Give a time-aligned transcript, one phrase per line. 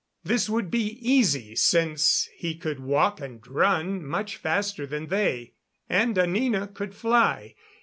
[0.23, 5.53] This would be easy since he could walk and run much faster than they,
[5.87, 7.53] and Anina could fly.